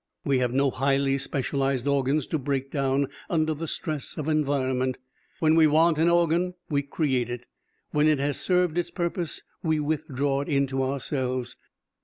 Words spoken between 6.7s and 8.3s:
we create it. When it